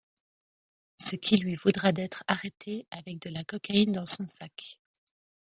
[0.99, 4.79] Ce qui lui vaudra d'être arrêtée avec de la cocaïne dans son sac.